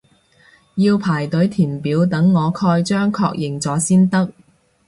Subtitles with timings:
[0.77, 4.33] 要排隊填表等我蓋章確認咗先得